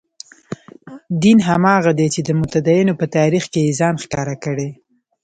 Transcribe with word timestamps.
دین 1.23 1.37
هماغه 1.49 1.91
دی 1.99 2.07
چې 2.13 2.21
د 2.27 2.29
متدینو 2.39 2.93
په 2.99 3.05
تاریخ 3.17 3.43
کې 3.53 3.59
یې 3.65 3.75
ځان 3.79 3.95
ښکاره 4.03 4.35
کړی. 4.45 4.69